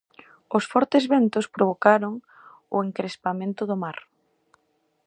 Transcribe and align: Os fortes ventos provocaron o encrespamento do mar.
Os 0.57 0.63
fortes 0.71 1.03
ventos 1.13 1.45
provocaron 1.55 2.13
o 2.75 2.77
encrespamento 2.87 3.61
do 3.69 3.77
mar. 3.83 3.97